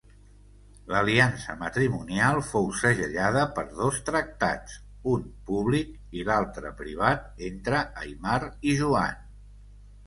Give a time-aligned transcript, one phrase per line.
[0.91, 4.79] L'aliança matrimonial fou segellada per dos tractats,
[5.13, 5.93] un públic,
[6.31, 8.41] l'altre privat entre Aimar
[8.73, 9.27] i Joan.